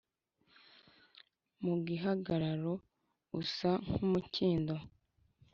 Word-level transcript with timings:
Mu 1.63 1.75
gihagararo 1.85 2.73
usa 3.41 3.71
n’umukindo, 3.89 4.75